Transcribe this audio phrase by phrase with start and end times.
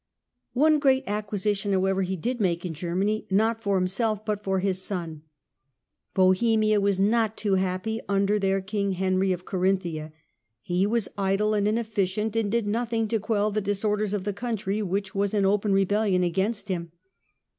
[0.53, 4.57] One great acquisition, however, he did make in Ger many, not for himself but for
[4.57, 5.21] his son.
[6.15, 10.11] Bohemia was very far from happy under King Henry of Carinthia.
[10.59, 14.33] He was idle and inefficient and did no thing to quell the disorders of the
[14.33, 16.91] country, which was in open rebellion against him.